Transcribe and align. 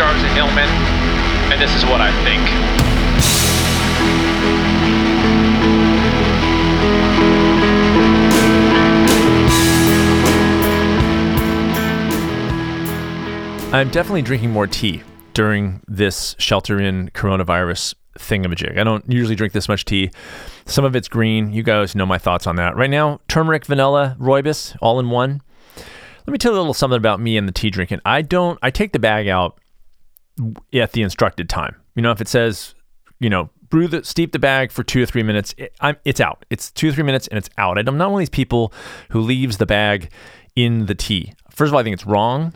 I'm 0.00 0.14
Hillman, 0.34 0.68
and 1.52 1.60
this 1.60 1.74
is 1.74 1.84
what 1.84 2.00
I 2.00 2.12
think. 2.22 2.40
I'm 13.74 13.90
definitely 13.90 14.22
drinking 14.22 14.52
more 14.52 14.68
tea 14.68 15.02
during 15.34 15.82
this 15.88 16.36
shelter 16.38 16.80
in 16.80 17.10
coronavirus 17.10 17.96
thingamajig. 18.16 18.78
I 18.78 18.84
don't 18.84 19.04
usually 19.10 19.34
drink 19.34 19.52
this 19.52 19.68
much 19.68 19.84
tea. 19.84 20.12
Some 20.64 20.84
of 20.84 20.94
it's 20.94 21.08
green. 21.08 21.52
You 21.52 21.64
guys 21.64 21.96
know 21.96 22.06
my 22.06 22.18
thoughts 22.18 22.46
on 22.46 22.54
that. 22.54 22.76
Right 22.76 22.88
now, 22.88 23.20
turmeric, 23.26 23.66
vanilla, 23.66 24.16
rooibos, 24.20 24.76
all 24.80 25.00
in 25.00 25.10
one. 25.10 25.42
Let 25.76 26.32
me 26.32 26.38
tell 26.38 26.52
you 26.52 26.58
a 26.58 26.60
little 26.60 26.72
something 26.72 26.96
about 26.96 27.18
me 27.18 27.36
and 27.36 27.48
the 27.48 27.52
tea 27.52 27.70
drinking. 27.70 28.00
I 28.04 28.22
don't, 28.22 28.60
I 28.62 28.70
take 28.70 28.92
the 28.92 29.00
bag 29.00 29.26
out 29.26 29.58
at 30.72 30.92
the 30.92 31.02
instructed 31.02 31.48
time. 31.48 31.76
You 31.94 32.02
know, 32.02 32.10
if 32.10 32.20
it 32.20 32.28
says, 32.28 32.74
you 33.20 33.30
know, 33.30 33.50
brew 33.70 33.88
the, 33.88 34.04
steep 34.04 34.32
the 34.32 34.38
bag 34.38 34.72
for 34.72 34.82
two 34.82 35.02
or 35.02 35.06
three 35.06 35.22
minutes, 35.22 35.54
it, 35.58 35.74
it's 36.04 36.20
out. 36.20 36.44
It's 36.50 36.70
two 36.70 36.88
or 36.88 36.92
three 36.92 37.04
minutes 37.04 37.28
and 37.28 37.38
it's 37.38 37.50
out. 37.58 37.78
I'm 37.78 37.98
not 37.98 38.10
one 38.10 38.18
of 38.18 38.20
these 38.20 38.30
people 38.30 38.72
who 39.10 39.20
leaves 39.20 39.58
the 39.58 39.66
bag 39.66 40.10
in 40.56 40.86
the 40.86 40.94
tea. 40.94 41.32
First 41.50 41.70
of 41.70 41.74
all, 41.74 41.80
I 41.80 41.82
think 41.82 41.94
it's 41.94 42.06
wrong. 42.06 42.54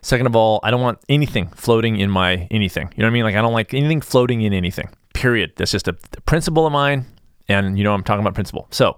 Second 0.00 0.26
of 0.26 0.34
all, 0.34 0.60
I 0.62 0.70
don't 0.70 0.80
want 0.80 0.98
anything 1.08 1.48
floating 1.48 1.98
in 1.98 2.10
my 2.10 2.48
anything. 2.50 2.88
You 2.96 3.02
know 3.02 3.06
what 3.06 3.10
I 3.10 3.14
mean? 3.14 3.24
Like 3.24 3.34
I 3.34 3.42
don't 3.42 3.52
like 3.52 3.74
anything 3.74 4.00
floating 4.00 4.40
in 4.42 4.52
anything. 4.52 4.88
Period. 5.12 5.52
That's 5.56 5.70
just 5.70 5.88
a 5.88 5.92
principle 6.24 6.66
of 6.66 6.72
mine, 6.72 7.04
and 7.48 7.76
you 7.76 7.84
know 7.84 7.92
I'm 7.92 8.02
talking 8.02 8.20
about 8.20 8.34
principle. 8.34 8.68
So 8.70 8.94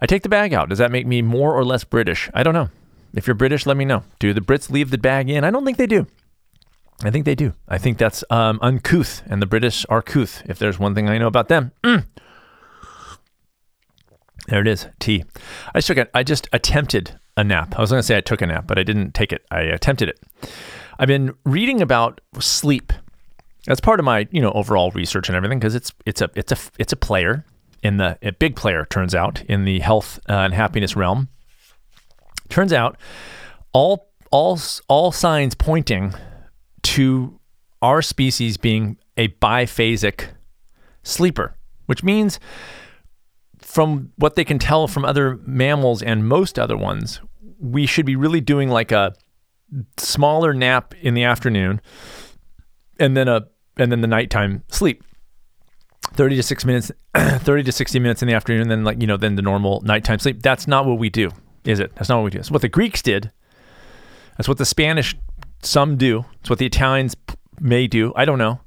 I 0.00 0.06
take 0.06 0.22
the 0.22 0.28
bag 0.28 0.54
out. 0.54 0.68
Does 0.70 0.78
that 0.78 0.90
make 0.90 1.06
me 1.06 1.22
more 1.22 1.54
or 1.54 1.64
less 1.64 1.84
British? 1.84 2.30
I 2.32 2.42
don't 2.42 2.54
know. 2.54 2.70
If 3.14 3.26
you're 3.26 3.34
British, 3.34 3.66
let 3.66 3.76
me 3.76 3.84
know. 3.84 4.02
Do 4.18 4.32
the 4.32 4.40
Brits 4.40 4.70
leave 4.70 4.90
the 4.90 4.98
bag 4.98 5.30
in? 5.30 5.44
I 5.44 5.50
don't 5.50 5.64
think 5.64 5.78
they 5.78 5.86
do. 5.86 6.06
I 7.02 7.10
think 7.10 7.24
they 7.24 7.34
do. 7.34 7.54
I 7.68 7.78
think 7.78 7.98
that's 7.98 8.22
um, 8.30 8.58
uncouth, 8.62 9.22
and 9.26 9.42
the 9.42 9.46
British 9.46 9.84
are 9.88 10.02
couth. 10.02 10.42
If 10.46 10.58
there's 10.58 10.78
one 10.78 10.94
thing 10.94 11.08
I 11.08 11.18
know 11.18 11.26
about 11.26 11.48
them, 11.48 11.72
mm. 11.82 12.06
there 14.46 14.60
it 14.60 14.68
is. 14.68 14.86
Tea. 15.00 15.24
I 15.74 15.78
just 15.78 15.88
took 15.88 15.98
just 16.22 16.48
attempted 16.52 17.18
a 17.36 17.44
nap. 17.44 17.74
I 17.76 17.80
was 17.80 17.90
going 17.90 17.98
to 17.98 18.06
say 18.06 18.16
I 18.16 18.20
took 18.20 18.42
a 18.42 18.46
nap, 18.46 18.66
but 18.66 18.78
I 18.78 18.84
didn't 18.84 19.12
take 19.12 19.32
it. 19.32 19.44
I 19.50 19.62
attempted 19.62 20.08
it. 20.08 20.20
I've 20.98 21.08
been 21.08 21.34
reading 21.44 21.82
about 21.82 22.20
sleep. 22.38 22.92
That's 23.66 23.80
part 23.80 23.98
of 23.98 24.04
my, 24.04 24.28
you 24.30 24.40
know, 24.40 24.52
overall 24.52 24.90
research 24.92 25.28
and 25.28 25.36
everything 25.36 25.58
because 25.58 25.74
it's 25.74 25.92
it's 26.06 26.20
a 26.20 26.30
it's 26.36 26.52
a 26.52 26.56
it's 26.78 26.92
a 26.92 26.96
player 26.96 27.44
in 27.82 27.96
the 27.96 28.18
a 28.22 28.32
big 28.32 28.56
player 28.56 28.86
turns 28.88 29.14
out 29.14 29.42
in 29.42 29.64
the 29.64 29.80
health 29.80 30.20
uh, 30.28 30.32
and 30.32 30.54
happiness 30.54 30.94
realm. 30.94 31.28
Turns 32.48 32.72
out 32.72 32.96
all 33.72 34.10
all 34.30 34.58
all 34.88 35.12
signs 35.12 35.54
pointing 35.54 36.14
to 36.84 37.38
our 37.82 38.00
species 38.00 38.56
being 38.56 38.96
a 39.16 39.28
biphasic 39.28 40.28
sleeper, 41.02 41.56
which 41.86 42.02
means 42.02 42.40
from 43.58 44.12
what 44.16 44.36
they 44.36 44.44
can 44.44 44.58
tell 44.58 44.86
from 44.86 45.04
other 45.04 45.38
mammals 45.44 46.02
and 46.02 46.28
most 46.28 46.58
other 46.58 46.76
ones, 46.76 47.20
we 47.58 47.86
should 47.86 48.06
be 48.06 48.16
really 48.16 48.40
doing 48.40 48.68
like 48.68 48.92
a 48.92 49.14
smaller 49.96 50.54
nap 50.54 50.94
in 51.00 51.14
the 51.14 51.24
afternoon 51.24 51.80
and 53.00 53.16
then 53.16 53.28
a 53.28 53.46
and 53.76 53.90
then 53.90 54.00
the 54.00 54.06
nighttime 54.06 54.62
sleep. 54.68 55.02
30 56.12 56.36
to 56.36 56.42
6 56.42 56.64
minutes 56.64 56.92
30 57.16 57.62
to 57.64 57.72
60 57.72 57.98
minutes 57.98 58.22
in 58.22 58.28
the 58.28 58.34
afternoon 58.34 58.62
and 58.62 58.70
then 58.70 58.84
like 58.84 59.00
you 59.00 59.06
know 59.06 59.16
then 59.16 59.34
the 59.34 59.42
normal 59.42 59.80
nighttime 59.82 60.18
sleep. 60.18 60.42
That's 60.42 60.66
not 60.66 60.86
what 60.86 60.98
we 60.98 61.10
do, 61.10 61.30
is 61.64 61.80
it? 61.80 61.94
That's 61.96 62.08
not 62.08 62.18
what 62.18 62.24
we 62.24 62.30
do. 62.30 62.38
It's 62.38 62.50
what 62.50 62.62
the 62.62 62.68
Greeks 62.68 63.02
did. 63.02 63.32
That's 64.36 64.48
what 64.48 64.58
the 64.58 64.64
Spanish 64.64 65.16
some 65.66 65.96
do. 65.96 66.24
It's 66.40 66.50
what 66.50 66.58
the 66.58 66.66
Italians 66.66 67.16
may 67.60 67.86
do. 67.86 68.12
I 68.16 68.24
don't 68.24 68.38
know. 68.38 68.60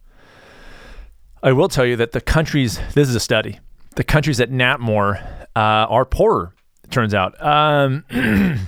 I 1.43 1.51
will 1.51 1.69
tell 1.69 1.85
you 1.85 1.95
that 1.97 2.11
the 2.11 2.21
countries 2.21 2.79
this 2.93 3.07
is 3.07 3.15
a 3.15 3.19
study 3.19 3.59
the 3.97 4.03
countries 4.03 4.37
that 4.37 4.49
nap 4.49 4.79
more 4.79 5.17
uh, 5.55 5.89
are 5.89 6.05
poorer. 6.05 6.53
It 6.83 6.91
turns 6.91 7.13
out. 7.13 7.35
Um, 7.43 8.05
that 8.09 8.61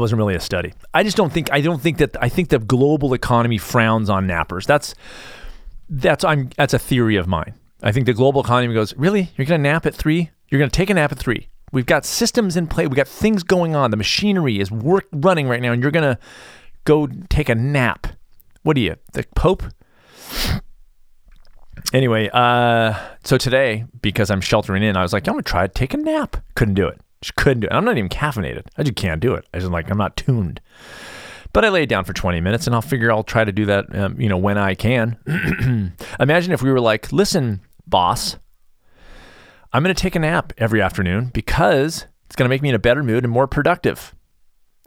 wasn't 0.00 0.18
really 0.18 0.34
a 0.34 0.40
study. 0.40 0.72
I 0.92 1.04
just 1.04 1.16
don't 1.16 1.32
think. 1.32 1.52
I 1.52 1.60
don't 1.60 1.80
think 1.80 1.98
that. 1.98 2.16
I 2.20 2.28
think 2.28 2.48
the 2.48 2.58
global 2.58 3.14
economy 3.14 3.58
frowns 3.58 4.10
on 4.10 4.26
nappers. 4.26 4.66
That's 4.66 4.94
that's 5.88 6.24
I'm 6.24 6.50
that's 6.56 6.74
a 6.74 6.78
theory 6.78 7.16
of 7.16 7.28
mine. 7.28 7.54
I 7.82 7.92
think 7.92 8.06
the 8.06 8.14
global 8.14 8.40
economy 8.42 8.72
goes, 8.72 8.96
really? 8.96 9.30
You're 9.36 9.46
going 9.46 9.62
to 9.62 9.70
nap 9.70 9.84
at 9.84 9.94
three? 9.94 10.30
You're 10.48 10.58
going 10.58 10.70
to 10.70 10.76
take 10.76 10.88
a 10.88 10.94
nap 10.94 11.12
at 11.12 11.18
three? 11.18 11.48
We've 11.76 11.84
got 11.84 12.06
systems 12.06 12.56
in 12.56 12.68
play. 12.68 12.86
We've 12.86 12.96
got 12.96 13.06
things 13.06 13.42
going 13.42 13.76
on. 13.76 13.90
The 13.90 13.98
machinery 13.98 14.60
is 14.60 14.70
work 14.70 15.08
running 15.12 15.46
right 15.46 15.60
now, 15.60 15.72
and 15.72 15.82
you're 15.82 15.90
to 15.90 16.18
go 16.84 17.06
take 17.28 17.50
a 17.50 17.54
nap. 17.54 18.06
What 18.62 18.78
are 18.78 18.80
you, 18.80 18.96
the 19.12 19.26
Pope? 19.34 19.62
Anyway, 21.92 22.30
uh, 22.32 22.94
so 23.24 23.36
today, 23.36 23.84
because 24.00 24.30
I'm 24.30 24.40
sheltering 24.40 24.82
in, 24.84 24.96
I 24.96 25.02
was 25.02 25.12
like, 25.12 25.28
I'm 25.28 25.34
gonna 25.34 25.42
try 25.42 25.66
to 25.66 25.72
take 25.74 25.92
a 25.92 25.98
nap. 25.98 26.38
Couldn't 26.54 26.76
do 26.76 26.88
it. 26.88 26.98
Just 27.20 27.36
couldn't 27.36 27.60
do 27.60 27.66
it. 27.66 27.74
I'm 27.74 27.84
not 27.84 27.98
even 27.98 28.08
caffeinated. 28.08 28.62
I 28.78 28.82
just 28.82 28.96
can't 28.96 29.20
do 29.20 29.34
it. 29.34 29.44
I 29.52 29.58
just 29.58 29.70
like 29.70 29.90
I'm 29.90 29.98
not 29.98 30.16
tuned. 30.16 30.62
But 31.52 31.66
I 31.66 31.68
laid 31.68 31.90
down 31.90 32.06
for 32.06 32.14
20 32.14 32.40
minutes, 32.40 32.66
and 32.66 32.74
I'll 32.74 32.80
figure 32.80 33.12
I'll 33.12 33.22
try 33.22 33.44
to 33.44 33.52
do 33.52 33.66
that, 33.66 33.94
um, 33.94 34.18
you 34.18 34.30
know, 34.30 34.38
when 34.38 34.56
I 34.56 34.74
can. 34.74 35.18
Imagine 36.20 36.52
if 36.54 36.62
we 36.62 36.70
were 36.72 36.80
like, 36.80 37.12
listen, 37.12 37.60
boss, 37.86 38.38
I'm 39.76 39.82
gonna 39.82 39.94
take 39.94 40.16
a 40.16 40.20
nap 40.20 40.52
every 40.58 40.80
afternoon 40.80 41.30
because 41.34 42.06
it's 42.24 42.36
gonna 42.36 42.48
make 42.48 42.62
me 42.62 42.70
in 42.70 42.74
a 42.74 42.78
better 42.78 43.02
mood 43.02 43.24
and 43.24 43.32
more 43.32 43.46
productive. 43.46 44.14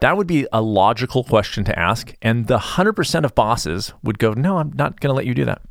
That 0.00 0.16
would 0.16 0.26
be 0.26 0.46
a 0.52 0.60
logical 0.60 1.24
question 1.24 1.64
to 1.64 1.78
ask, 1.78 2.14
and 2.22 2.46
the 2.46 2.58
100% 2.58 3.24
of 3.24 3.34
bosses 3.34 3.92
would 4.02 4.18
go, 4.18 4.32
no, 4.32 4.58
I'm 4.58 4.72
not 4.74 5.00
gonna 5.00 5.14
let 5.14 5.26
you 5.26 5.34
do 5.34 5.44
that 5.44 5.62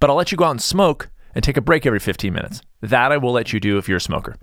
but 0.00 0.08
I'll 0.08 0.16
let 0.16 0.32
you 0.32 0.38
go 0.38 0.44
out 0.44 0.52
and 0.52 0.62
smoke 0.62 1.10
and 1.34 1.44
take 1.44 1.58
a 1.58 1.62
break 1.62 1.86
every 1.86 2.00
15 2.00 2.32
minutes. 2.32 2.62
That 2.80 3.12
I 3.12 3.18
will 3.18 3.32
let 3.32 3.52
you 3.52 3.60
do 3.60 3.78
if 3.78 3.86
you're 3.86 3.98
a 3.98 4.00
smoker. 4.00 4.36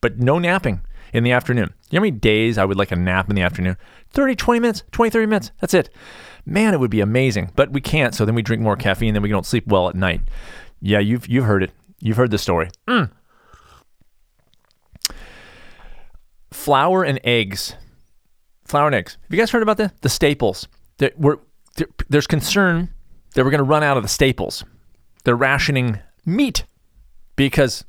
But 0.00 0.18
no 0.18 0.38
napping 0.38 0.82
in 1.14 1.24
the 1.24 1.32
afternoon. 1.32 1.72
You 1.88 1.96
know 1.96 2.00
how 2.00 2.06
many 2.06 2.10
days 2.10 2.58
I 2.58 2.64
would 2.64 2.76
like 2.76 2.92
a 2.92 2.96
nap 2.96 3.30
in 3.30 3.36
the 3.36 3.42
afternoon? 3.42 3.76
30, 4.10 4.34
20 4.34 4.60
minutes, 4.60 4.82
20, 4.90 5.10
30 5.10 5.26
minutes. 5.26 5.50
That's 5.60 5.72
it. 5.72 5.88
Man, 6.44 6.74
it 6.74 6.80
would 6.80 6.90
be 6.90 7.00
amazing. 7.00 7.52
But 7.56 7.70
we 7.70 7.80
can't, 7.80 8.14
so 8.14 8.26
then 8.26 8.34
we 8.34 8.42
drink 8.42 8.60
more 8.62 8.76
caffeine, 8.76 9.10
and 9.10 9.16
then 9.16 9.22
we 9.22 9.30
don't 9.30 9.46
sleep 9.46 9.66
well 9.66 9.88
at 9.88 9.94
night. 9.94 10.20
Yeah, 10.80 10.98
you've 10.98 11.26
you've 11.26 11.46
heard 11.46 11.62
it. 11.62 11.70
You've 12.00 12.18
heard 12.18 12.30
the 12.30 12.36
story. 12.36 12.68
Mm. 12.86 13.10
Flour 16.54 17.04
and 17.04 17.20
eggs. 17.24 17.74
Flour 18.64 18.86
and 18.86 18.94
eggs. 18.94 19.18
Have 19.22 19.30
you 19.30 19.38
guys 19.38 19.50
heard 19.50 19.62
about 19.62 19.76
the 19.76 19.92
the 20.00 20.08
staples? 20.08 20.68
There, 20.98 21.10
we're, 21.16 21.38
there, 21.76 21.88
there's 22.08 22.26
concern 22.26 22.90
that 23.34 23.44
we're 23.44 23.50
going 23.50 23.58
to 23.58 23.64
run 23.64 23.82
out 23.82 23.96
of 23.96 24.02
the 24.02 24.08
staples 24.08 24.64
they're 25.24 25.34
rationing 25.34 25.98
meat 26.24 26.64
because 27.34 27.84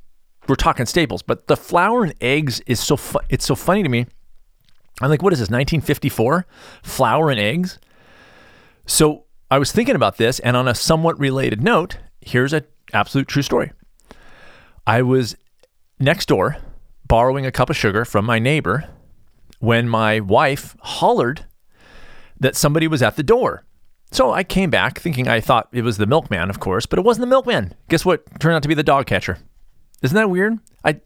we're 0.48 0.56
talking 0.56 0.86
staples. 0.86 1.22
But 1.22 1.48
the 1.48 1.56
flour 1.58 2.04
and 2.04 2.14
eggs 2.20 2.62
is 2.62 2.80
so 2.80 2.98
fu- 2.98 3.20
it's 3.30 3.46
so 3.46 3.56
funny 3.56 3.84
to 3.84 3.90
me. 3.90 4.08
I'm 5.02 5.10
like, 5.10 5.22
what 5.22 5.34
is 5.34 5.40
this? 5.40 5.50
1954? 5.50 6.46
Flour 6.82 7.30
and 7.30 7.40
eggs. 7.40 7.80
So 8.86 9.26
I 9.52 9.60
was 9.60 9.72
thinking 9.72 9.96
about 9.96 10.18
this, 10.18 10.40
and 10.40 10.56
on 10.56 10.68
a 10.68 10.76
somewhat 10.76 11.20
related 11.20 11.62
note, 11.62 11.98
here's 12.22 12.54
an 12.54 12.64
absolute 12.94 13.28
true 13.28 13.42
story. 13.42 13.72
I 14.88 15.02
was 15.02 15.36
next 16.00 16.28
door 16.28 16.58
borrowing 17.08 17.46
a 17.46 17.52
cup 17.52 17.70
of 17.70 17.78
sugar 17.78 18.06
from 18.06 18.26
my 18.26 18.40
neighbor 18.40 18.90
when 19.60 19.88
my 19.88 20.20
wife 20.20 20.76
hollered 20.82 21.46
that 22.40 22.56
somebody 22.56 22.88
was 22.88 23.02
at 23.02 23.16
the 23.16 23.24
door. 23.24 23.66
So 24.12 24.32
I 24.32 24.44
came 24.44 24.70
back 24.70 25.00
thinking 25.00 25.28
I 25.28 25.42
thought 25.42 25.68
it 25.72 25.82
was 25.82 25.98
the 25.98 26.06
milkman, 26.06 26.50
of 26.50 26.60
course, 26.60 26.86
but 26.86 27.00
it 27.00 27.06
wasn't 27.06 27.24
the 27.24 27.30
milkman. 27.30 27.74
Guess 27.90 28.06
what? 28.06 28.24
Turned 28.40 28.56
out 28.56 28.62
to 28.64 28.68
be 28.68 28.76
the 28.76 28.84
dog 28.84 29.08
catcher. 29.08 29.38
Isn't 30.02 30.16
that 30.16 30.30
weird? 30.30 30.60
I 30.84 31.02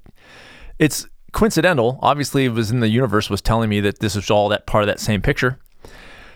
it's 0.78 1.07
coincidental. 1.31 2.00
Obviously, 2.02 2.45
it 2.45 2.50
was 2.50 2.72
in 2.72 2.80
the 2.80 2.90
universe 2.90 3.30
was 3.30 3.42
telling 3.42 3.69
me 3.69 3.80
that 3.81 4.00
this 4.00 4.16
is 4.16 4.30
all 4.30 4.50
that 4.50 4.68
part 4.68 4.84
of 4.84 4.88
that 4.88 5.00
same 5.00 5.22
picture. 5.22 5.60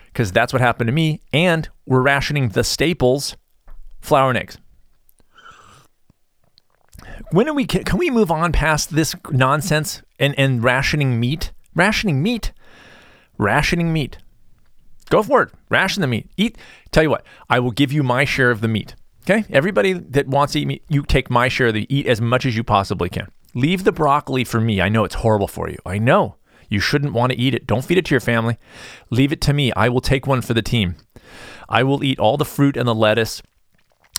Because 0.06 0.30
that's 0.30 0.52
what 0.52 0.62
happened 0.62 0.88
to 0.88 0.92
me. 0.92 1.20
And 1.32 1.68
we're 1.86 2.02
rationing 2.02 2.50
the 2.50 2.62
staples, 2.62 3.36
flour 4.00 4.30
and 4.30 4.38
eggs. 4.38 4.58
When 7.34 7.48
are 7.48 7.52
we 7.52 7.66
can 7.66 7.98
we 7.98 8.10
move 8.10 8.30
on 8.30 8.52
past 8.52 8.94
this 8.94 9.16
nonsense 9.28 10.02
and, 10.20 10.38
and 10.38 10.62
rationing 10.62 11.18
meat? 11.18 11.50
Rationing 11.74 12.22
meat. 12.22 12.52
Rationing 13.38 13.92
meat. 13.92 14.18
Go 15.10 15.20
for 15.20 15.42
it. 15.42 15.48
Ration 15.68 16.00
the 16.00 16.06
meat. 16.06 16.30
Eat. 16.36 16.56
Tell 16.92 17.02
you 17.02 17.10
what, 17.10 17.26
I 17.50 17.58
will 17.58 17.72
give 17.72 17.92
you 17.92 18.04
my 18.04 18.24
share 18.24 18.52
of 18.52 18.60
the 18.60 18.68
meat. 18.68 18.94
Okay? 19.24 19.44
Everybody 19.50 19.94
that 19.94 20.28
wants 20.28 20.52
to 20.52 20.60
eat 20.60 20.66
meat, 20.66 20.84
you 20.88 21.02
take 21.02 21.28
my 21.28 21.48
share 21.48 21.66
of 21.66 21.74
the 21.74 21.92
eat 21.92 22.06
as 22.06 22.20
much 22.20 22.46
as 22.46 22.56
you 22.56 22.62
possibly 22.62 23.08
can. 23.08 23.26
Leave 23.52 23.82
the 23.82 23.90
broccoli 23.90 24.44
for 24.44 24.60
me. 24.60 24.80
I 24.80 24.88
know 24.88 25.02
it's 25.02 25.16
horrible 25.16 25.48
for 25.48 25.68
you. 25.68 25.78
I 25.84 25.98
know. 25.98 26.36
You 26.68 26.78
shouldn't 26.78 27.14
want 27.14 27.32
to 27.32 27.38
eat 27.38 27.52
it. 27.52 27.66
Don't 27.66 27.84
feed 27.84 27.98
it 27.98 28.04
to 28.04 28.14
your 28.14 28.20
family. 28.20 28.58
Leave 29.10 29.32
it 29.32 29.40
to 29.40 29.52
me. 29.52 29.72
I 29.72 29.88
will 29.88 30.00
take 30.00 30.28
one 30.28 30.40
for 30.40 30.54
the 30.54 30.62
team. 30.62 30.94
I 31.68 31.82
will 31.82 32.04
eat 32.04 32.20
all 32.20 32.36
the 32.36 32.44
fruit 32.44 32.76
and 32.76 32.86
the 32.86 32.94
lettuce 32.94 33.42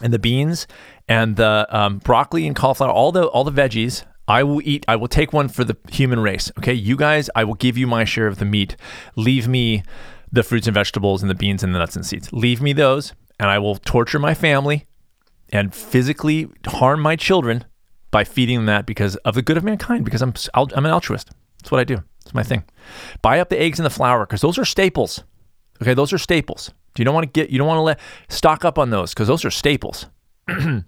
and 0.02 0.14
the 0.14 0.20
beans 0.20 0.68
and 1.08 1.36
the 1.36 1.68
um, 1.70 2.00
broccoli 2.00 2.48
and 2.48 2.56
cauliflower, 2.56 2.92
all 2.92 3.12
the 3.12 3.26
all 3.28 3.44
the 3.44 3.52
veggies. 3.52 4.04
I 4.28 4.42
will 4.42 4.62
eat. 4.64 4.86
I 4.88 4.96
will 4.96 5.08
take 5.08 5.34
one 5.34 5.50
for 5.50 5.64
the 5.64 5.78
human 5.92 6.20
race. 6.20 6.52
Okay, 6.58 6.74
you 6.74 6.96
guys. 6.98 7.30
I 7.36 7.44
will 7.44 7.54
give 7.54 7.78
you 7.78 7.86
my 7.86 8.06
share 8.06 8.26
of 8.26 8.40
the 8.40 8.46
meat. 8.46 8.76
Leave 9.16 9.48
me 9.48 9.84
the 10.32 10.42
fruits 10.42 10.68
and 10.68 10.74
vegetables 10.74 11.22
and 11.22 11.30
the 11.30 11.36
beans 11.36 11.64
and 11.64 11.76
the 11.76 11.80
nuts 11.80 11.96
and 11.96 12.06
seeds. 12.06 12.34
Leave 12.34 12.60
me 12.62 12.74
those, 12.74 13.14
and 13.40 13.50
I 13.50 13.60
will 13.60 13.76
torture 13.76 14.18
my 14.18 14.34
family 14.34 14.86
and 15.50 15.76
physically 15.76 16.50
harm 16.66 17.02
my 17.02 17.16
children 17.16 17.66
by 18.10 18.24
feeding 18.24 18.58
them 18.58 18.66
that 18.66 18.88
because 18.88 19.16
of 19.18 19.36
the 19.36 19.44
good 19.44 19.58
of 19.58 19.64
mankind. 19.64 20.06
Because 20.06 20.24
I'm 20.24 20.34
I'm 20.54 20.86
an 20.86 20.92
altruist. 20.92 21.30
That's 21.60 21.72
what 21.72 21.80
I 21.80 21.84
do. 21.84 22.04
It's 22.22 22.34
my 22.34 22.44
thing. 22.44 22.64
Buy 23.22 23.40
up 23.40 23.50
the 23.50 23.60
eggs 23.60 23.78
and 23.78 23.86
the 23.86 23.92
flour 23.92 24.26
because 24.26 24.42
those 24.42 24.58
are 24.58 24.66
staples. 24.66 25.24
Okay, 25.82 25.94
those 25.94 26.14
are 26.14 26.18
staples. 26.18 26.72
You 26.98 27.06
don't 27.06 27.14
want 27.14 27.26
to 27.26 27.32
get 27.32 27.50
you 27.50 27.58
don't 27.58 27.68
want 27.68 27.78
to 27.78 27.84
let 27.84 28.00
stock 28.30 28.66
up 28.66 28.78
on 28.78 28.90
those 28.90 29.14
because 29.14 29.28
those 29.28 29.46
are 29.46 29.52
staples. 29.52 30.08
mm. 30.50 30.84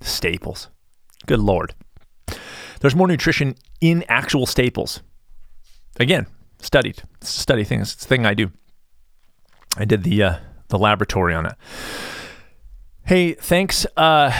Staples. 0.00 0.68
Good 1.26 1.40
lord. 1.40 1.74
There's 2.80 2.96
more 2.96 3.06
nutrition 3.06 3.54
in 3.80 4.04
actual 4.08 4.46
staples. 4.46 5.02
Again, 6.00 6.26
studied. 6.60 7.02
Study 7.20 7.64
thing. 7.64 7.80
It's 7.80 7.94
a 7.94 8.08
thing 8.08 8.26
I 8.26 8.34
do. 8.34 8.50
I 9.76 9.84
did 9.84 10.02
the 10.02 10.22
uh, 10.22 10.36
the 10.68 10.78
laboratory 10.78 11.34
on 11.34 11.46
it. 11.46 11.54
Hey, 13.04 13.34
thanks, 13.34 13.84
uh, 13.96 14.30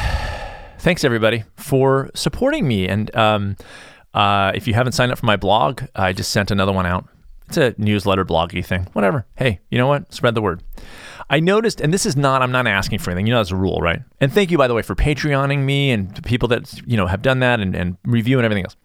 thanks 0.79 1.03
everybody 1.05 1.45
for 1.57 2.11
supporting 2.15 2.67
me. 2.67 2.87
And 2.87 3.15
um, 3.17 3.57
uh, 4.15 4.53
if 4.55 4.69
you 4.69 4.75
haven't 4.75 4.93
signed 4.93 5.11
up 5.11 5.19
for 5.19 5.27
my 5.27 5.37
blog, 5.37 5.83
I 5.95 6.13
just 6.13 6.31
sent 6.31 6.51
another 6.51 6.73
one 6.73 6.87
out. 6.87 7.09
It's 7.57 7.79
a 7.79 7.81
newsletter 7.83 8.25
bloggy 8.25 8.65
thing. 8.65 8.89
Whatever. 8.95 9.27
Hey, 9.37 9.61
you 9.71 9.77
know 9.77 9.87
what? 9.87 10.13
Spread 10.13 10.35
the 10.35 10.41
word. 10.41 10.63
I 11.29 11.39
noticed, 11.41 11.83
and 11.83 11.93
this 11.93 12.07
is 12.07 12.17
not, 12.17 12.41
I'm 12.41 12.51
not 12.51 12.67
asking 12.67 13.01
for 13.01 13.11
anything. 13.11 13.27
You 13.27 13.35
know, 13.35 13.41
that's 13.41 13.51
a 13.51 13.57
rule, 13.57 13.79
right? 13.81 14.01
And 14.21 14.33
thank 14.33 14.51
you, 14.51 14.57
by 14.57 14.69
the 14.69 14.75
way, 14.75 14.81
for 14.81 14.95
Patreoning 14.95 15.61
me 15.61 15.91
and 15.91 16.23
people 16.25 16.49
that, 16.49 16.81
you 16.87 16.97
know, 16.97 17.07
have 17.07 17.21
done 17.21 17.41
that 17.41 17.61
and, 17.61 17.75
and 17.75 17.99
review 18.05 18.39
and 18.39 18.47
everything 18.47 18.65
else. 18.65 18.77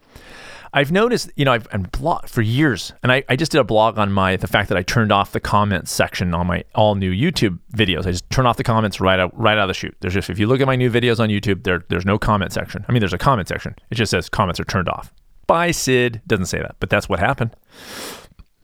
I've 0.73 0.91
noticed, 0.91 1.31
you 1.37 1.45
know, 1.45 1.53
I've 1.53 1.69
been 1.69 1.83
blog 1.83 2.27
for 2.27 2.41
years, 2.41 2.91
and 3.01 3.09
I, 3.09 3.23
I 3.29 3.37
just 3.37 3.53
did 3.53 3.59
a 3.59 3.63
blog 3.63 3.97
on 3.97 4.11
my 4.11 4.35
the 4.35 4.47
fact 4.47 4.67
that 4.67 4.77
I 4.77 4.83
turned 4.83 5.13
off 5.13 5.31
the 5.31 5.39
comments 5.39 5.91
section 5.93 6.33
on 6.33 6.45
my 6.45 6.65
all 6.75 6.95
new 6.95 7.11
YouTube 7.11 7.57
videos. 7.73 8.05
I 8.05 8.11
just 8.11 8.29
turn 8.29 8.45
off 8.45 8.57
the 8.57 8.65
comments 8.65 8.99
right 8.99 9.17
out 9.17 9.31
right 9.39 9.57
out 9.57 9.63
of 9.63 9.67
the 9.69 9.73
chute. 9.73 9.95
There's 10.01 10.13
just 10.13 10.29
if 10.29 10.39
you 10.39 10.45
look 10.45 10.59
at 10.59 10.67
my 10.67 10.75
new 10.75 10.91
videos 10.91 11.21
on 11.21 11.29
YouTube, 11.29 11.63
there 11.63 11.85
there's 11.87 12.05
no 12.05 12.19
comment 12.19 12.51
section. 12.51 12.83
I 12.87 12.91
mean, 12.91 12.99
there's 12.99 13.13
a 13.13 13.17
comment 13.17 13.47
section. 13.47 13.75
It 13.89 13.95
just 13.95 14.11
says 14.11 14.27
comments 14.27 14.59
are 14.59 14.65
turned 14.65 14.89
off. 14.89 15.13
Bye, 15.47 15.71
Sid. 15.71 16.21
Doesn't 16.27 16.47
say 16.47 16.59
that, 16.59 16.75
but 16.81 16.89
that's 16.89 17.07
what 17.07 17.19
happened. 17.19 17.55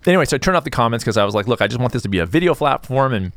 Anyway, 0.06 0.26
so 0.26 0.36
I 0.36 0.38
turned 0.38 0.58
off 0.58 0.64
the 0.64 0.70
comments 0.70 1.04
because 1.04 1.18
I 1.18 1.24
was 1.24 1.36
like, 1.36 1.48
look, 1.48 1.62
I 1.62 1.68
just 1.68 1.80
want 1.80 1.94
this 1.94 2.02
to 2.04 2.10
be 2.10 2.20
a 2.20 2.26
video 2.26 2.56
platform, 2.56 3.14
and 3.14 3.34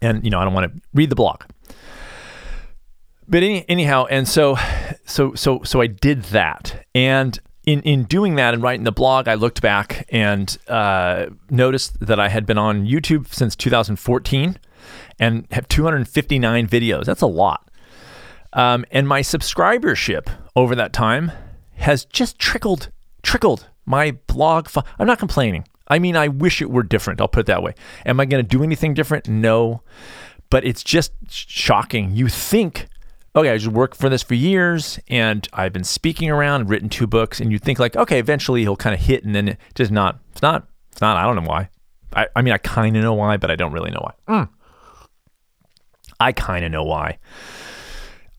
and 0.00 0.24
you 0.24 0.30
know, 0.30 0.38
I 0.38 0.44
don't 0.44 0.54
want 0.54 0.72
to 0.72 0.80
read 0.94 1.10
the 1.10 1.16
blog. 1.16 1.42
But 3.28 3.42
any, 3.42 3.68
anyhow, 3.68 4.06
and 4.10 4.28
so 4.28 4.56
so 5.04 5.34
so 5.34 5.62
so 5.64 5.80
I 5.80 5.86
did 5.86 6.24
that, 6.24 6.86
and 6.94 7.38
in 7.66 7.82
in 7.82 8.04
doing 8.04 8.36
that 8.36 8.54
and 8.54 8.62
writing 8.62 8.84
the 8.84 8.92
blog, 8.92 9.28
I 9.28 9.34
looked 9.34 9.62
back 9.62 10.06
and 10.10 10.56
uh, 10.68 11.26
noticed 11.50 12.00
that 12.00 12.18
I 12.18 12.28
had 12.28 12.46
been 12.46 12.58
on 12.58 12.86
YouTube 12.86 13.32
since 13.32 13.54
2014 13.56 14.58
and 15.18 15.46
have 15.50 15.68
259 15.68 16.66
videos. 16.66 17.04
That's 17.04 17.22
a 17.22 17.26
lot. 17.26 17.70
Um, 18.52 18.84
and 18.90 19.06
my 19.06 19.20
subscribership 19.20 20.28
over 20.56 20.74
that 20.74 20.92
time 20.92 21.30
has 21.76 22.04
just 22.06 22.38
trickled, 22.38 22.90
trickled. 23.22 23.68
My 23.86 24.12
blog, 24.26 24.68
I'm 24.98 25.06
not 25.06 25.18
complaining. 25.18 25.64
I 25.90 25.98
mean, 25.98 26.16
I 26.16 26.28
wish 26.28 26.62
it 26.62 26.70
were 26.70 26.82
different. 26.82 27.20
I'll 27.20 27.28
put 27.28 27.40
it 27.40 27.46
that 27.46 27.62
way. 27.62 27.74
Am 28.06 28.20
I 28.20 28.24
going 28.24 28.42
to 28.42 28.48
do 28.48 28.62
anything 28.62 28.94
different? 28.94 29.28
No. 29.28 29.82
But 30.48 30.64
it's 30.64 30.82
just 30.82 31.12
shocking. 31.28 32.12
You 32.12 32.28
think 32.28 32.88
okay, 33.34 33.50
I 33.50 33.58
just 33.58 33.72
worked 33.72 33.96
for 33.96 34.08
this 34.08 34.22
for 34.22 34.34
years 34.34 34.98
and 35.08 35.46
I've 35.52 35.72
been 35.72 35.84
speaking 35.84 36.30
around 36.30 36.68
written 36.68 36.88
two 36.88 37.06
books. 37.06 37.40
And 37.40 37.52
you 37.52 37.58
think 37.58 37.78
like, 37.78 37.96
okay, 37.96 38.18
eventually 38.18 38.62
he'll 38.62 38.76
kind 38.76 38.94
of 38.94 39.00
hit 39.00 39.24
and 39.24 39.34
then 39.34 39.48
it 39.48 39.58
just 39.74 39.90
not, 39.90 40.18
it's 40.32 40.42
not, 40.42 40.66
it's 40.90 41.00
not, 41.00 41.16
I 41.16 41.24
don't 41.24 41.36
know 41.36 41.48
why. 41.48 41.68
I, 42.12 42.26
I 42.34 42.42
mean, 42.42 42.52
I 42.52 42.58
kind 42.58 42.96
of 42.96 43.02
know 43.02 43.14
why, 43.14 43.36
but 43.36 43.50
I 43.50 43.56
don't 43.56 43.72
really 43.72 43.90
know 43.90 44.02
why. 44.02 44.34
Mm. 44.34 44.48
I 46.18 46.32
kind 46.32 46.64
of 46.64 46.72
know 46.72 46.82
why. 46.82 47.18